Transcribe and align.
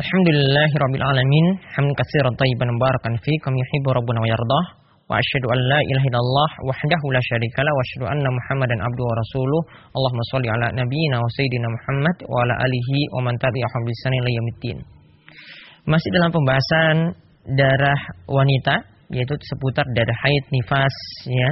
Alhamdulillahirabbil 0.00 1.04
alamin. 1.04 1.46
Hamdan 1.76 1.92
katsiran 1.92 2.32
tayyiban 2.40 2.72
mubarakan 2.72 3.20
fi 3.20 3.36
kam 3.44 3.52
yuhibbu 3.52 3.92
rabbuna 3.92 4.24
wa 4.24 4.28
yardah. 4.32 4.64
Wa 5.12 5.20
asyhadu 5.20 5.52
an 5.52 5.60
la 5.60 5.80
ilaha 5.84 6.06
illallah 6.08 6.50
wahdahu 6.64 7.06
la 7.12 7.20
syarikalah 7.20 7.68
wa 7.68 7.82
asyhadu 7.84 8.06
anna 8.08 8.28
muhammadan 8.32 8.80
abduhu 8.80 9.04
wa 9.04 9.16
rasuluh. 9.20 9.60
Allahumma 9.92 10.24
shalli 10.32 10.48
ala 10.48 10.66
nabiyyina 10.72 11.20
wa 11.20 11.28
sayyidina 11.36 11.68
Muhammad 11.68 12.16
wa 12.32 12.36
ala 12.40 12.54
alihi 12.64 12.98
wa 13.12 13.28
man 13.28 13.34
tabi'ahum 13.36 13.80
bi 13.84 13.92
ihsan 13.92 14.12
ila 14.16 14.30
yaumiddin. 14.32 14.78
Masih 15.84 16.08
dalam 16.16 16.30
pembahasan 16.32 16.96
darah 17.60 18.00
wanita 18.24 18.80
yaitu 19.12 19.36
seputar 19.52 19.84
darah 19.92 20.16
haid 20.24 20.44
nifas 20.48 20.96
ya. 21.28 21.50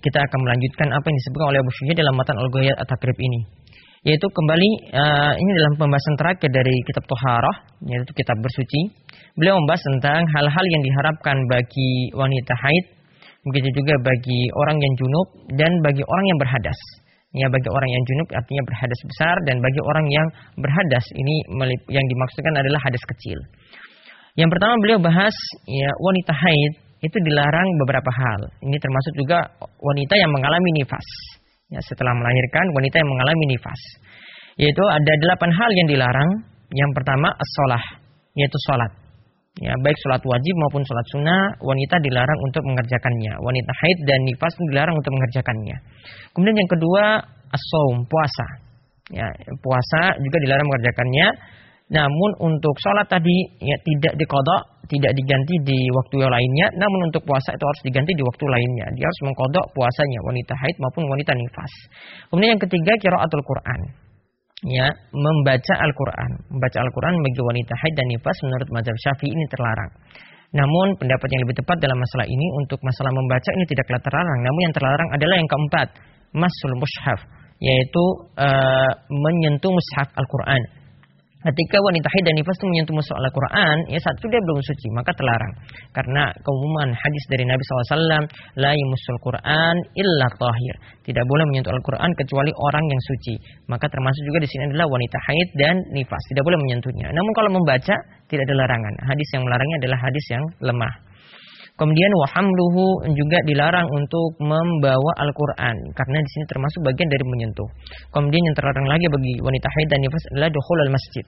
Kita 0.00 0.16
akan 0.16 0.38
melanjutkan 0.48 0.88
apa 0.96 1.04
yang 1.12 1.16
disebutkan 1.20 1.46
oleh 1.52 1.60
Abu 1.60 1.72
Syuja 1.76 1.92
dalam 2.00 2.16
matan 2.16 2.36
Al-Ghayat 2.40 2.76
At-Takrib 2.80 3.20
ini 3.20 3.59
yaitu 4.00 4.26
kembali 4.32 4.70
uh, 4.96 5.32
ini 5.36 5.50
dalam 5.60 5.76
pembahasan 5.76 6.16
terakhir 6.16 6.48
dari 6.48 6.72
kitab 6.88 7.04
Toharah 7.04 7.56
yaitu 7.84 8.12
kitab 8.16 8.36
bersuci. 8.40 8.96
Beliau 9.36 9.60
membahas 9.60 9.82
tentang 9.84 10.24
hal-hal 10.24 10.64
yang 10.72 10.82
diharapkan 10.84 11.36
bagi 11.52 12.08
wanita 12.16 12.54
haid 12.56 12.84
begitu 13.40 13.68
juga 13.80 13.96
bagi 14.04 14.40
orang 14.56 14.76
yang 14.80 14.92
junub 15.00 15.28
dan 15.56 15.72
bagi 15.84 16.04
orang 16.04 16.26
yang 16.32 16.38
berhadas. 16.40 16.80
Ya 17.30 17.46
bagi 17.46 17.68
orang 17.70 17.90
yang 17.92 18.02
junub 18.08 18.28
artinya 18.34 18.62
berhadas 18.66 19.00
besar 19.06 19.36
dan 19.46 19.56
bagi 19.62 19.80
orang 19.84 20.06
yang 20.08 20.26
berhadas 20.58 21.04
ini 21.14 21.34
yang 21.92 22.04
dimaksudkan 22.08 22.54
adalah 22.56 22.80
hadas 22.80 23.04
kecil. 23.04 23.38
Yang 24.34 24.48
pertama 24.56 24.74
beliau 24.80 24.98
bahas 24.98 25.36
ya 25.68 25.90
wanita 26.00 26.32
haid 26.32 26.72
itu 27.04 27.16
dilarang 27.20 27.68
beberapa 27.84 28.10
hal. 28.12 28.40
Ini 28.64 28.76
termasuk 28.80 29.12
juga 29.20 29.38
wanita 29.60 30.14
yang 30.16 30.32
mengalami 30.32 30.68
nifas 30.80 31.06
ya, 31.70 31.80
setelah 31.80 32.12
melahirkan 32.18 32.66
wanita 32.74 32.96
yang 33.00 33.10
mengalami 33.10 33.44
nifas. 33.56 33.80
Yaitu 34.60 34.82
ada 34.84 35.12
delapan 35.24 35.50
hal 35.54 35.70
yang 35.72 35.88
dilarang. 35.88 36.30
Yang 36.70 36.90
pertama 36.94 37.34
as-sholah, 37.34 37.82
yaitu 38.38 38.54
sholat. 38.70 38.92
Ya, 39.58 39.74
baik 39.82 39.98
sholat 40.06 40.22
wajib 40.22 40.54
maupun 40.62 40.86
sholat 40.86 41.06
sunnah, 41.10 41.42
wanita 41.58 41.98
dilarang 41.98 42.38
untuk 42.46 42.62
mengerjakannya. 42.62 43.34
Wanita 43.42 43.72
haid 43.74 43.98
dan 44.06 44.18
nifas 44.22 44.54
dilarang 44.70 44.94
untuk 44.94 45.10
mengerjakannya. 45.10 45.76
Kemudian 46.30 46.56
yang 46.62 46.70
kedua 46.70 47.02
as 47.50 47.64
puasa. 48.06 48.46
Ya, 49.10 49.26
puasa 49.58 50.14
juga 50.22 50.38
dilarang 50.46 50.66
mengerjakannya. 50.70 51.26
Namun 51.90 52.30
untuk 52.38 52.74
sholat 52.78 53.10
tadi 53.10 53.34
ya 53.58 53.74
tidak 53.82 54.14
dikodok, 54.14 54.86
tidak 54.86 55.10
diganti 55.10 55.54
di 55.66 55.78
waktu 55.90 56.22
yang 56.22 56.30
lainnya. 56.30 56.66
Namun 56.78 57.10
untuk 57.10 57.26
puasa 57.26 57.50
itu 57.50 57.64
harus 57.66 57.82
diganti 57.82 58.14
di 58.14 58.22
waktu 58.22 58.44
lainnya. 58.46 58.86
Dia 58.94 59.10
harus 59.10 59.20
mengkodok 59.26 59.74
puasanya 59.74 60.18
wanita 60.22 60.54
haid 60.54 60.76
maupun 60.78 61.10
wanita 61.10 61.34
nifas. 61.34 61.72
Kemudian 62.30 62.54
yang 62.54 62.62
ketiga 62.62 62.92
kiraatul 63.02 63.42
Quran. 63.42 63.80
Ya, 64.60 64.92
membaca 65.10 65.74
Al-Quran. 65.82 66.30
Membaca 66.52 66.78
Al-Quran 66.78 67.14
bagi 67.26 67.42
wanita 67.42 67.72
haid 67.74 67.94
dan 67.98 68.06
nifas 68.06 68.36
menurut 68.46 68.68
mazhab 68.70 68.96
Syafi'i 69.02 69.34
ini 69.34 69.44
terlarang. 69.50 69.90
Namun 70.54 70.94
pendapat 70.94 71.26
yang 71.32 71.42
lebih 71.42 71.58
tepat 71.58 71.80
dalam 71.80 71.98
masalah 71.98 72.26
ini 72.28 72.46
untuk 72.60 72.78
masalah 72.86 73.10
membaca 73.10 73.50
ini 73.50 73.64
tidaklah 73.66 73.98
terlarang. 74.04 74.38
Namun 74.46 74.60
yang 74.68 74.74
terlarang 74.74 75.08
adalah 75.16 75.34
yang 75.40 75.48
keempat, 75.48 75.88
masul 76.36 76.74
mushaf, 76.76 77.18
yaitu 77.58 78.04
uh, 78.36 78.90
menyentuh 79.08 79.72
mushaf 79.72 80.12
Al-Quran 80.12 80.79
Ketika 81.40 81.80
wanita 81.80 82.04
haid 82.04 82.24
dan 82.28 82.36
nifas 82.36 82.52
itu 82.60 82.68
menyentuh 82.68 82.92
musuh 82.92 83.16
Al-Quran, 83.16 83.76
ya 83.88 83.96
satu 83.96 84.28
dia 84.28 84.44
belum 84.44 84.60
suci, 84.60 84.92
maka 84.92 85.16
terlarang. 85.16 85.56
Karena 85.88 86.28
keumuman 86.44 86.92
hadis 86.92 87.24
dari 87.32 87.48
Nabi 87.48 87.64
SAW, 87.64 88.28
La 88.60 88.76
yumusul 88.76 89.16
Quran 89.24 89.76
illa 89.96 90.28
tahir. 90.36 90.74
Tidak 91.00 91.24
boleh 91.24 91.44
menyentuh 91.48 91.72
Al-Quran 91.72 92.12
kecuali 92.12 92.52
orang 92.52 92.84
yang 92.84 93.00
suci. 93.00 93.34
Maka 93.72 93.88
termasuk 93.88 94.20
juga 94.28 94.44
di 94.44 94.48
sini 94.52 94.68
adalah 94.68 94.84
wanita 94.84 95.16
haid 95.16 95.48
dan 95.56 95.76
nifas. 95.96 96.20
Tidak 96.28 96.44
boleh 96.44 96.60
menyentuhnya. 96.60 97.08
Namun 97.08 97.32
kalau 97.32 97.50
membaca, 97.56 97.96
tidak 98.28 98.44
ada 98.44 98.54
larangan. 98.60 98.94
Hadis 99.08 99.28
yang 99.32 99.42
melarangnya 99.48 99.76
adalah 99.80 99.98
hadis 100.04 100.24
yang 100.28 100.44
lemah. 100.60 101.09
Kemudian 101.80 102.12
wahamluhu 102.12 103.08
juga 103.16 103.40
dilarang 103.48 103.88
untuk 103.88 104.36
membawa 104.36 105.16
Al-Quran 105.16 105.76
karena 105.96 106.18
di 106.20 106.28
sini 106.28 106.44
termasuk 106.44 106.84
bagian 106.84 107.08
dari 107.08 107.24
menyentuh. 107.24 107.68
Kemudian 108.12 108.42
yang 108.44 108.52
terlarang 108.52 108.84
lagi 108.84 109.08
bagi 109.08 109.40
wanita 109.40 109.64
haid 109.64 109.88
dan 109.88 110.04
nifas 110.04 110.24
adalah 110.36 110.52
dukhulul 110.52 110.92
masjid. 110.92 111.24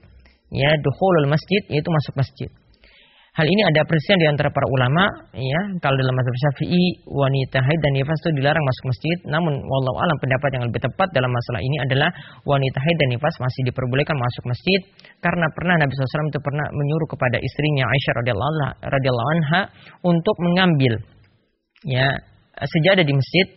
Ya, 0.53 0.69
dukhulul 0.77 1.25
masjid 1.25 1.61
yaitu 1.73 1.89
masuk 1.89 2.13
masjid. 2.21 2.49
Hal 3.33 3.49
ini 3.49 3.65
ada 3.65 3.81
perselisihan 3.81 4.21
di 4.21 4.27
antara 4.29 4.53
para 4.53 4.69
ulama, 4.69 5.09
ya. 5.33 5.61
Kalau 5.81 5.97
dalam 5.97 6.13
mazhab 6.13 6.37
Syafi'i, 6.37 7.01
wanita 7.09 7.65
haid 7.65 7.79
dan 7.81 7.97
nifas 7.97 8.21
itu 8.21 8.29
dilarang 8.37 8.61
masuk 8.61 8.93
masjid. 8.93 9.17
Namun, 9.25 9.57
wallahu 9.57 9.97
alam 10.05 10.17
pendapat 10.21 10.49
yang 10.53 10.63
lebih 10.69 10.77
tepat 10.77 11.09
dalam 11.17 11.33
masalah 11.33 11.65
ini 11.65 11.81
adalah 11.81 12.13
wanita 12.45 12.77
haid 12.77 12.97
dan 13.01 13.09
nifas 13.09 13.33
masih 13.41 13.73
diperbolehkan 13.73 14.13
masuk 14.13 14.43
masjid 14.45 14.79
karena 15.17 15.49
pernah 15.49 15.81
Nabi 15.81 15.89
SAW 15.97 16.29
itu 16.29 16.41
pernah 16.45 16.65
menyuruh 16.77 17.09
kepada 17.09 17.37
istrinya 17.41 17.89
Aisyah 17.89 18.13
radhiyallahu 18.85 19.29
anha 19.33 19.61
untuk 20.05 20.37
mengambil 20.37 20.93
ya 21.89 22.13
sejadah 22.53 23.01
di 23.01 23.17
masjid. 23.17 23.47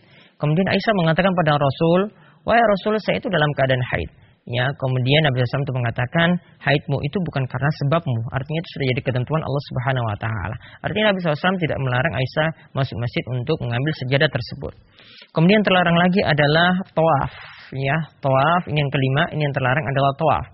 Kemudian 0.41 0.73
Aisyah 0.73 0.95
mengatakan 0.97 1.37
pada 1.37 1.61
Rasul, 1.61 2.17
"Wahai 2.49 2.65
Rasul, 2.65 2.97
saya 3.05 3.21
itu 3.21 3.29
dalam 3.29 3.53
keadaan 3.53 3.85
haid." 3.93 4.26
Ya, 4.47 4.71
kemudian 4.79 5.27
Nabi 5.27 5.43
SAW 5.43 5.67
itu 5.67 5.75
mengatakan 5.75 6.39
haidmu 6.63 7.03
itu 7.03 7.19
bukan 7.19 7.51
karena 7.51 7.67
sebabmu. 7.83 8.31
Artinya 8.31 8.63
itu 8.63 8.69
sudah 8.79 8.87
jadi 8.95 9.03
ketentuan 9.03 9.43
Allah 9.43 9.63
Subhanahu 9.75 10.07
Wa 10.07 10.17
Taala. 10.23 10.57
Artinya 10.87 11.11
Nabi 11.11 11.19
SAW 11.19 11.59
tidak 11.59 11.79
melarang 11.83 12.15
Aisyah 12.15 12.49
masuk 12.71 12.95
masjid 12.95 13.25
untuk 13.35 13.59
mengambil 13.67 13.91
sejadah 14.07 14.31
tersebut. 14.31 14.75
Kemudian 15.35 15.67
terlarang 15.67 15.99
lagi 15.99 16.23
adalah 16.23 16.79
tawaf. 16.95 17.56
Ya, 17.75 17.97
tawaf 18.23 18.63
ini 18.71 18.79
yang 18.79 18.93
kelima. 18.93 19.23
Ini 19.35 19.43
yang 19.43 19.55
terlarang 19.55 19.87
adalah 19.91 20.13
tawaf 20.15 20.47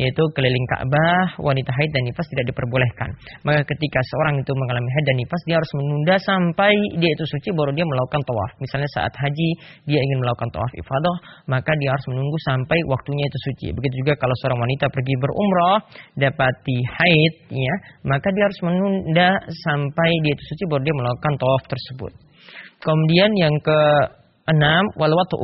yaitu 0.00 0.22
keliling 0.32 0.66
Ka'bah, 0.72 1.36
wanita 1.36 1.68
haid 1.76 1.90
dan 1.92 2.02
nifas 2.08 2.24
tidak 2.32 2.48
diperbolehkan. 2.48 3.12
Maka 3.44 3.68
ketika 3.68 4.00
seorang 4.08 4.40
itu 4.40 4.48
mengalami 4.56 4.88
haid 4.96 5.04
dan 5.04 5.16
nifas, 5.20 5.42
dia 5.44 5.56
harus 5.60 5.72
menunda 5.76 6.16
sampai 6.16 6.72
dia 6.96 7.10
itu 7.12 7.24
suci 7.28 7.52
baru 7.52 7.76
dia 7.76 7.84
melakukan 7.84 8.24
tawaf. 8.24 8.50
Misalnya 8.64 8.88
saat 8.96 9.12
haji 9.12 9.48
dia 9.84 10.00
ingin 10.00 10.18
melakukan 10.24 10.48
tawaf 10.56 10.72
ifadah, 10.72 11.16
maka 11.52 11.76
dia 11.76 11.92
harus 11.92 12.06
menunggu 12.08 12.38
sampai 12.48 12.78
waktunya 12.88 13.24
itu 13.28 13.38
suci. 13.52 13.66
Begitu 13.76 13.94
juga 14.00 14.16
kalau 14.16 14.32
seorang 14.40 14.60
wanita 14.64 14.86
pergi 14.88 15.14
berumrah, 15.20 15.76
dapati 16.16 16.78
haid, 16.80 17.34
ya, 17.52 17.74
maka 18.08 18.32
dia 18.32 18.44
harus 18.48 18.60
menunda 18.64 19.28
sampai 19.68 20.10
dia 20.24 20.32
itu 20.32 20.44
suci 20.48 20.64
baru 20.64 20.80
dia 20.80 20.96
melakukan 20.96 21.32
tawaf 21.36 21.62
tersebut. 21.68 22.12
Kemudian 22.80 23.30
yang 23.36 23.52
ke 23.60 23.80
enam 24.48 24.88
walwatu 24.96 25.36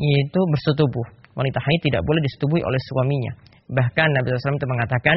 yaitu 0.00 0.40
bersetubuh. 0.48 1.06
Wanita 1.36 1.60
haid 1.60 1.80
tidak 1.84 2.02
boleh 2.02 2.20
disetubui 2.24 2.60
oleh 2.64 2.80
suaminya. 2.90 3.32
Bahkan 3.70 4.08
Nabi 4.16 4.34
SAW 4.34 4.58
itu 4.58 4.68
mengatakan, 4.68 5.16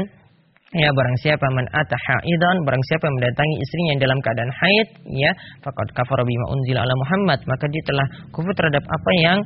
Ya 0.73 0.89
barang 0.89 1.17
siapa 1.21 1.45
man 1.53 1.69
haidan 1.69 2.55
barang 2.66 2.83
siapa 2.89 3.05
yang 3.05 3.16
mendatangi 3.21 3.55
istrinya 3.61 3.89
yang 3.94 4.01
dalam 4.09 4.19
keadaan 4.25 4.49
haid 4.49 4.88
ya 5.05 5.29
faqad 5.61 5.94
kafara 5.94 6.25
bima 6.25 6.49
unzila 6.49 6.81
ala 6.81 6.95
Muhammad 6.97 7.45
maka 7.45 7.69
dia 7.69 7.83
telah 7.85 8.05
kufur 8.33 8.49
terhadap 8.57 8.81
apa 8.81 9.11
yang 9.21 9.38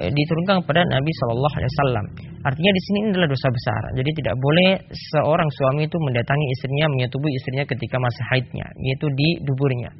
eh, 0.00 0.08
diturunkan 0.08 0.64
kepada 0.64 0.88
Nabi 0.88 1.12
Shallallahu 1.20 1.54
alaihi 1.60 1.72
wasallam. 1.76 2.04
Artinya 2.48 2.72
di 2.72 2.80
sini 2.88 2.96
ini 3.04 3.08
adalah 3.12 3.28
dosa 3.28 3.48
besar. 3.52 3.82
Jadi 4.00 4.10
tidak 4.16 4.34
boleh 4.40 4.70
seorang 5.12 5.48
suami 5.52 5.84
itu 5.84 5.96
mendatangi 6.00 6.46
istrinya 6.56 6.86
menyetubui 6.88 7.32
istrinya 7.36 7.64
ketika 7.68 7.96
masih 8.00 8.24
haidnya, 8.32 8.66
yaitu 8.80 9.06
di 9.12 9.28
duburnya. 9.44 9.92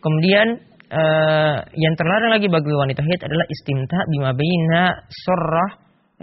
Kemudian 0.00 0.56
eh, 0.88 1.56
yang 1.76 1.94
terlarang 1.96 2.32
lagi 2.36 2.48
bagi 2.48 2.72
wanita 2.72 3.00
haid 3.04 3.20
adalah 3.24 3.46
istimta 3.48 3.98
bima 4.08 4.30
baina 4.32 4.82
surrah 5.08 5.70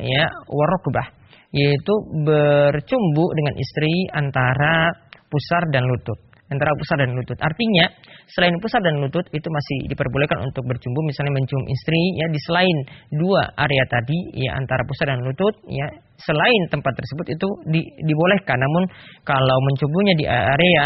ya 0.02 0.26
warokbah 0.50 1.08
yaitu 1.56 1.94
bercumbu 2.28 3.26
dengan 3.32 3.56
istri 3.56 3.94
antara 4.12 4.92
pusar 5.32 5.72
dan 5.72 5.88
lutut 5.88 6.20
antara 6.46 6.72
pusar 6.78 6.98
dan 7.02 7.18
lutut. 7.18 7.38
Artinya, 7.42 7.90
selain 8.30 8.54
pusar 8.62 8.82
dan 8.86 9.02
lutut 9.02 9.26
itu 9.34 9.48
masih 9.50 9.90
diperbolehkan 9.90 10.46
untuk 10.46 10.62
bercumbu 10.70 11.02
misalnya 11.06 11.34
mencium 11.34 11.66
istri 11.66 12.02
ya 12.22 12.28
di 12.30 12.40
selain 12.46 12.78
dua 13.18 13.50
area 13.58 13.84
tadi 13.90 14.46
ya 14.46 14.54
antara 14.54 14.86
pusar 14.86 15.10
dan 15.14 15.26
lutut 15.26 15.56
ya 15.66 15.88
selain 16.22 16.62
tempat 16.70 16.94
tersebut 16.94 17.26
itu 17.34 17.48
di, 17.70 17.82
dibolehkan. 18.06 18.62
Namun 18.62 18.84
kalau 19.26 19.58
mencumbunya 19.74 20.14
di 20.18 20.26
area 20.30 20.86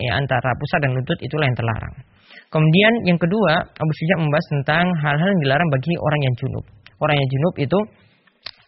ya 0.00 0.12
antara 0.16 0.50
pusar 0.56 0.78
dan 0.80 0.96
lutut 0.96 1.18
itulah 1.20 1.46
yang 1.46 1.58
terlarang. 1.58 1.94
Kemudian 2.54 2.92
yang 3.10 3.18
kedua, 3.18 3.66
Abu 3.66 3.92
Syuja 3.98 4.14
membahas 4.22 4.46
tentang 4.46 4.86
hal-hal 5.02 5.26
yang 5.26 5.42
dilarang 5.42 5.68
bagi 5.74 5.90
orang 5.98 6.20
yang 6.22 6.34
junub. 6.38 6.64
Orang 7.02 7.18
yang 7.18 7.26
junub 7.26 7.54
itu 7.58 7.78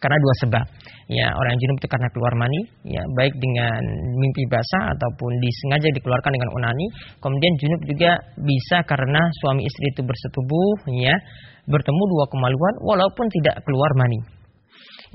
karena 0.03 0.17
dua 0.19 0.33
sebab. 0.43 0.65
Ya, 1.07 1.31
orang 1.31 1.55
yang 1.55 1.61
junub 1.63 1.77
itu 1.79 1.87
karena 1.87 2.11
keluar 2.11 2.33
mani, 2.35 2.61
ya, 2.83 2.99
baik 3.15 3.31
dengan 3.39 3.79
mimpi 4.19 4.43
basah 4.51 4.91
ataupun 4.91 5.31
disengaja 5.39 5.87
dikeluarkan 5.95 6.31
dengan 6.35 6.49
onani. 6.51 6.85
Kemudian 7.23 7.53
junub 7.63 7.81
juga 7.87 8.11
bisa 8.43 8.83
karena 8.83 9.23
suami 9.39 9.63
istri 9.63 9.85
itu 9.95 10.03
bersetubuh, 10.03 10.91
ya, 10.99 11.15
bertemu 11.71 12.03
dua 12.11 12.25
kemaluan 12.27 12.73
walaupun 12.83 13.25
tidak 13.39 13.63
keluar 13.63 13.87
mani. 13.95 14.19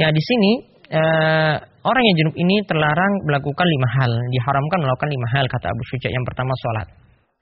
Ya, 0.00 0.08
di 0.08 0.22
sini 0.25 0.52
eh, 0.96 1.54
orang 1.60 2.02
yang 2.08 2.14
junub 2.25 2.36
ini 2.40 2.64
terlarang 2.64 3.12
melakukan 3.28 3.66
lima 3.68 3.88
hal, 4.00 4.12
diharamkan 4.32 4.78
melakukan 4.80 5.10
lima 5.12 5.28
hal 5.36 5.44
kata 5.44 5.68
Abu 5.68 5.82
Syuja. 5.92 6.08
Yang 6.08 6.25
pertama 6.32 6.56
sholat, 6.56 6.88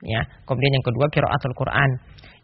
ya, 0.04 0.20
kemudian 0.48 0.72
yang 0.76 0.84
kedua 0.86 1.06
kiraatul 1.12 1.54
Quran, 1.56 1.90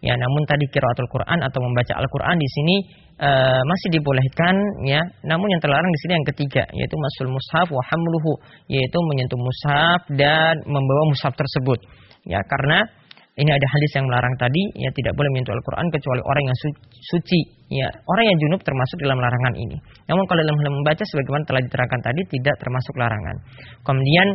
Ya, 0.04 0.12
namun 0.12 0.42
tadi 0.44 0.68
kiraatul 0.68 1.08
Quran 1.08 1.40
atau 1.40 1.60
membaca 1.64 1.96
Al-Quran 1.96 2.36
di 2.36 2.48
sini 2.52 2.76
e, 3.16 3.30
masih 3.64 3.88
dibolehkan 3.96 4.54
ya. 4.84 5.00
Namun 5.24 5.48
yang 5.48 5.60
terlarang 5.64 5.88
di 5.88 6.00
sini 6.04 6.12
yang 6.20 6.26
ketiga 6.36 6.62
yaitu 6.76 6.96
masul 7.00 7.32
mushaf 7.32 7.68
wa 7.72 7.80
hamluhu 7.80 8.32
yaitu 8.68 8.98
menyentuh 9.08 9.40
mushaf 9.40 10.00
dan 10.20 10.60
membawa 10.68 11.02
mushaf 11.08 11.32
tersebut. 11.32 11.80
Ya, 12.28 12.44
karena 12.44 12.84
ini 13.36 13.50
ada 13.52 13.66
hadis 13.68 13.90
yang 13.96 14.04
melarang 14.08 14.34
tadi 14.36 14.62
ya 14.80 14.88
tidak 14.92 15.12
boleh 15.16 15.28
menyentuh 15.32 15.56
Al-Qur'an 15.56 15.88
kecuali 15.88 16.20
orang 16.28 16.44
yang 16.44 16.58
suci. 17.16 17.40
Ya 17.72 17.88
orang 17.88 18.24
yang 18.28 18.36
junub 18.36 18.60
termasuk 18.60 19.00
dalam 19.00 19.16
larangan 19.16 19.54
ini. 19.56 19.76
Namun 20.12 20.28
kalau 20.28 20.44
dalam 20.44 20.56
hal 20.60 20.70
membaca 20.76 21.02
sebagaimana 21.08 21.44
telah 21.48 21.62
diterangkan 21.64 22.00
tadi 22.04 22.20
tidak 22.36 22.54
termasuk 22.60 22.94
larangan. 23.00 23.36
Kemudian 23.80 24.28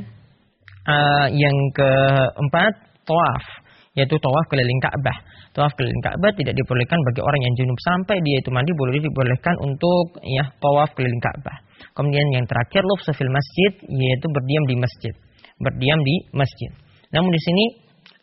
uh, 0.89 1.27
yang 1.31 1.55
keempat 1.77 2.90
tawaf 3.05 3.45
yaitu 3.91 4.15
tawaf 4.23 4.45
keliling 4.47 4.79
Ka'bah. 4.79 5.17
Tawaf 5.51 5.75
keliling 5.75 5.99
Ka'bah 5.99 6.31
tidak 6.31 6.55
dibolehkan 6.55 6.95
bagi 7.11 7.19
orang 7.19 7.41
yang 7.43 7.53
junub 7.59 7.79
sampai 7.83 8.15
dia 8.23 8.39
itu 8.39 8.49
mandi 8.55 8.71
boleh 8.71 9.03
dibolehkan 9.03 9.55
untuk 9.59 10.15
ya 10.23 10.47
tawaf 10.63 10.95
keliling 10.95 11.19
Ka'bah. 11.19 11.57
Kemudian 11.91 12.23
yang 12.31 12.47
terakhir 12.47 12.87
lufsafil 12.87 13.27
masjid 13.27 13.71
yaitu 13.91 14.27
berdiam 14.31 14.63
di 14.63 14.75
masjid. 14.79 15.13
Berdiam 15.59 15.99
di 15.99 16.15
masjid. 16.31 16.71
Namun 17.11 17.29
di 17.35 17.41
sini 17.43 17.65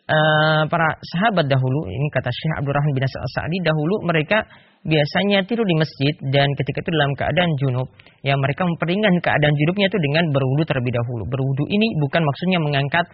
uh, 0.09 0.63
para 0.73 0.89
sahabat 1.05 1.45
dahulu 1.53 1.85
ini 1.93 2.09
kata 2.09 2.33
Syekh 2.33 2.65
Abdurrahman 2.65 2.93
bin 2.97 3.05
Sa'di 3.05 3.59
dahulu 3.61 4.09
mereka 4.09 4.49
biasanya 4.87 5.43
tidur 5.47 5.67
di 5.67 5.75
masjid 5.75 6.15
dan 6.31 6.55
ketika 6.55 6.87
itu 6.87 6.91
dalam 6.95 7.13
keadaan 7.19 7.51
junub 7.59 7.89
ya 8.23 8.35
mereka 8.39 8.63
memperingan 8.67 9.19
keadaan 9.19 9.55
junubnya 9.55 9.87
itu 9.91 9.99
dengan 9.99 10.25
berwudu 10.31 10.63
terlebih 10.67 10.93
dahulu. 10.95 11.25
Berwudu 11.27 11.65
ini 11.67 11.99
bukan 11.99 12.23
maksudnya 12.23 12.59
mengangkat 12.63 13.07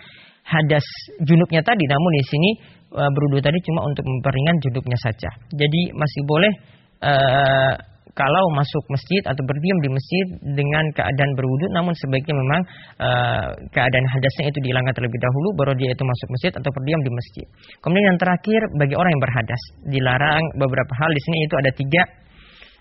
hadas 0.44 0.84
junubnya 1.24 1.64
tadi 1.64 1.84
namun 1.88 2.10
di 2.20 2.24
sini 2.28 2.50
uh, 2.92 3.10
berwudu 3.10 3.40
tadi 3.40 3.58
cuma 3.64 3.88
untuk 3.88 4.04
memperingan 4.04 4.56
junubnya 4.60 4.98
saja. 5.00 5.30
Jadi 5.52 5.92
masih 5.96 6.22
boleh 6.28 6.52
uh, 7.00 7.72
kalau 8.14 8.44
masuk 8.54 8.84
masjid 8.90 9.22
atau 9.26 9.42
berdiam 9.42 9.78
di 9.82 9.90
masjid 9.90 10.26
dengan 10.54 10.84
keadaan 10.94 11.30
berwudhu 11.34 11.66
namun 11.74 11.92
sebaiknya 11.98 12.34
memang 12.34 12.60
uh, 13.02 13.48
keadaan 13.74 14.06
hadasnya 14.06 14.54
itu 14.54 14.58
dihilangkan 14.62 14.94
terlebih 14.94 15.18
dahulu 15.18 15.48
baru 15.58 15.72
dia 15.74 15.90
itu 15.90 16.02
masuk 16.06 16.28
masjid 16.30 16.52
atau 16.54 16.70
berdiam 16.70 17.00
di 17.02 17.10
masjid. 17.10 17.46
Kemudian 17.82 18.06
yang 18.14 18.18
terakhir 18.22 18.60
bagi 18.78 18.94
orang 18.94 19.10
yang 19.12 19.22
berhadas 19.22 19.62
dilarang 19.90 20.44
beberapa 20.58 20.92
hal 20.94 21.10
di 21.10 21.20
sini 21.26 21.38
itu 21.46 21.54
ada 21.58 21.70
tiga 21.74 22.02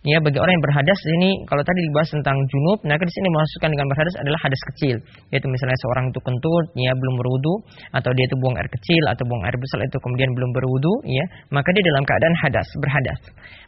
Ya, 0.04 0.20
bagi 0.20 0.36
orang 0.36 0.52
yang 0.52 0.66
berhadas 0.68 1.00
ini 1.16 1.48
kalau 1.48 1.64
tadi 1.64 1.80
dibahas 1.88 2.12
tentang 2.12 2.36
junub, 2.52 2.84
nah 2.84 3.00
di 3.00 3.08
sini 3.08 3.28
masukkan 3.32 3.72
dengan 3.72 3.88
berhadas 3.88 4.16
adalah 4.20 4.36
hadas 4.44 4.62
kecil, 4.76 5.00
yaitu 5.32 5.48
misalnya 5.48 5.80
seorang 5.80 6.12
itu 6.12 6.20
kentut, 6.20 6.66
ya 6.76 6.92
belum 6.92 7.16
berwudu 7.24 7.54
atau 7.96 8.12
dia 8.12 8.28
itu 8.28 8.36
buang 8.36 8.52
air 8.60 8.68
kecil 8.68 9.04
atau 9.08 9.24
buang 9.24 9.48
air 9.48 9.56
besar 9.56 9.80
itu 9.80 9.96
kemudian 10.04 10.28
belum 10.36 10.52
berwudu, 10.52 11.08
ya, 11.08 11.24
maka 11.56 11.72
dia 11.72 11.84
dalam 11.88 12.04
keadaan 12.04 12.36
hadas, 12.36 12.68
berhadas. 12.84 13.20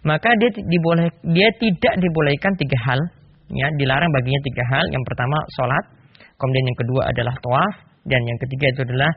Maka 0.03 0.29
dia 0.35 0.49
diboleh 0.59 1.07
dia 1.23 1.49
tidak 1.55 1.93
dibolehkan 2.03 2.51
tiga 2.59 2.77
hal, 2.83 2.99
ya, 3.55 3.71
dilarang 3.79 4.11
baginya 4.11 4.41
tiga 4.43 4.63
hal. 4.75 4.85
Yang 4.91 5.03
pertama 5.07 5.37
sholat, 5.55 5.83
kemudian 6.35 6.67
yang 6.67 6.79
kedua 6.83 7.01
adalah 7.15 7.35
tawaf 7.39 7.75
dan 8.11 8.19
yang 8.27 8.39
ketiga 8.43 8.75
itu 8.75 8.81
adalah 8.91 9.11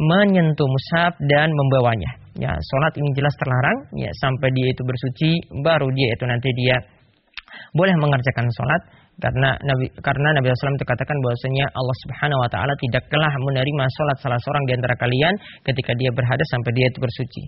menyentuh 0.00 0.64
mushaf 0.64 1.20
dan 1.20 1.52
membawanya. 1.52 2.21
Ya, 2.32 2.52
sholat 2.56 2.92
ini 2.96 3.12
jelas 3.12 3.34
terlarang. 3.36 3.78
Ya, 3.92 4.08
sampai 4.16 4.48
dia 4.56 4.68
itu 4.72 4.82
bersuci, 4.84 5.30
baru 5.60 5.88
dia 5.92 6.08
itu 6.16 6.24
nanti 6.24 6.48
dia 6.56 6.76
boleh 7.70 7.94
mengerjakan 7.98 8.46
sholat 8.50 8.82
karena 9.20 9.54
Nabi 9.60 9.86
karena 10.00 10.28
Nabi 10.34 10.50
SAW 10.50 10.72
itu 10.72 10.88
katakan 10.88 11.14
bahwasanya 11.20 11.68
Allah 11.76 11.96
Subhanahu 12.08 12.40
wa 12.40 12.48
taala 12.48 12.72
tidaklah 12.80 13.32
menerima 13.44 13.84
salat 14.00 14.18
salah 14.24 14.40
seorang 14.40 14.64
di 14.64 14.72
antara 14.72 14.96
kalian 14.96 15.34
ketika 15.68 15.92
dia 16.00 16.08
berhadas 16.16 16.48
sampai 16.48 16.72
dia 16.72 16.86
itu 16.88 16.98
bersuci. 16.98 17.42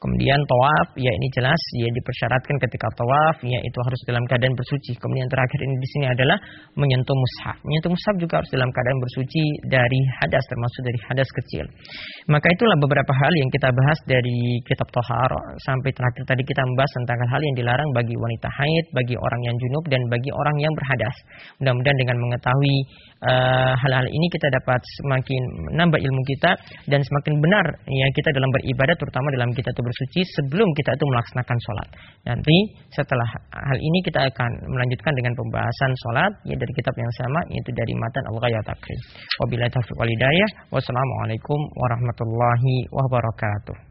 Kemudian 0.00 0.40
tawaf 0.48 0.96
ya 0.96 1.12
ini 1.12 1.28
jelas 1.36 1.60
ya 1.76 1.86
dipersyaratkan 1.92 2.56
ketika 2.64 2.88
tawaf 2.96 3.36
ya 3.44 3.60
itu 3.60 3.78
harus 3.84 4.00
dalam 4.08 4.24
keadaan 4.26 4.56
bersuci. 4.56 4.96
Kemudian 4.96 5.28
terakhir 5.28 5.60
ini 5.60 5.74
di 5.76 5.88
sini 5.92 6.06
adalah 6.08 6.38
menyentuh 6.74 7.14
mushaf. 7.14 7.56
Menyentuh 7.68 7.90
mushaf 7.92 8.14
juga 8.16 8.40
harus 8.40 8.50
dalam 8.50 8.70
keadaan 8.72 8.98
bersuci 8.98 9.44
dari 9.68 10.00
hadas 10.24 10.44
termasuk 10.48 10.80
dari 10.88 10.98
hadas 11.04 11.28
kecil. 11.36 11.64
Maka 12.32 12.48
itulah 12.48 12.80
beberapa 12.80 13.12
hal 13.12 13.32
yang 13.38 13.50
kita 13.52 13.68
bahas 13.68 13.98
dari 14.08 14.64
kitab 14.64 14.88
Tohar 14.88 15.30
sampai 15.68 15.92
terakhir 15.92 16.26
tadi 16.26 16.42
kita 16.42 16.64
membahas 16.64 16.92
tentang 16.96 17.18
hal-hal 17.28 17.42
yang 17.44 17.56
dilarang 17.60 17.90
bagi 17.92 18.16
wanita 18.16 18.48
haid, 18.50 18.84
bagi 18.96 19.14
orang 19.14 19.40
yang 19.46 19.56
junub 19.60 19.84
dan 19.92 20.00
bagi 20.08 20.30
orang 20.32 20.56
yang 20.64 20.72
berhadas. 20.72 21.16
Mudah-mudahan 21.60 21.98
dengan 22.00 22.16
mengetahui 22.16 22.76
eh, 23.28 23.72
hal-hal 23.76 24.06
uh, 24.08 24.10
ini 24.10 24.26
kita 24.32 24.48
dapat 24.48 24.80
semakin 25.04 25.42
menambah 25.72 26.00
ilmu 26.00 26.22
kita 26.24 26.56
dan 26.88 27.00
semakin 27.04 27.34
benar 27.44 27.66
ya 27.84 28.06
kita 28.16 28.32
dalam 28.32 28.48
beribadah 28.56 28.96
terutama 28.96 29.26
dalam 29.36 29.50
kita 29.52 29.68
itu 29.68 29.82
bersuci 29.84 30.20
sebelum 30.40 30.68
kita 30.72 30.96
itu 30.96 31.04
melaksanakan 31.04 31.58
sholat. 31.60 31.88
Nanti 32.32 32.56
setelah 32.96 33.28
hal 33.52 33.78
ini 33.78 33.98
kita 34.08 34.24
akan 34.24 34.50
melanjutkan 34.72 35.12
dengan 35.12 35.32
pembahasan 35.36 35.90
sholat 36.08 36.32
ya 36.48 36.56
dari 36.56 36.72
kitab 36.72 36.94
yang 36.96 37.12
sama 37.20 37.40
yaitu 37.52 37.70
dari 37.76 37.92
matan 38.00 38.24
Al-Ghayat. 38.32 38.66
Wabillahi 39.44 39.70
taufiq 39.72 39.96
walhidayah. 39.98 40.48
Wassalamualaikum 40.72 41.58
warahmatullahi 41.76 42.88
wabarakatuh. 42.92 43.89